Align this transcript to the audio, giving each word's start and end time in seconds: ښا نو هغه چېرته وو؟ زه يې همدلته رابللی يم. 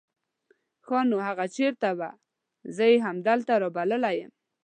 ښا 0.85 0.99
نو 1.09 1.17
هغه 1.27 1.45
چېرته 1.55 1.87
وو؟ 1.97 2.11
زه 2.75 2.83
يې 2.91 2.97
همدلته 3.07 3.53
رابللی 3.63 4.15
يم. 4.21 4.31